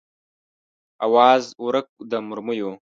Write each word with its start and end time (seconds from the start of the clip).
آواز 1.05 1.43
ورک 1.65 1.87
و 1.99 2.03
د 2.11 2.13
مرمیو 2.27 2.71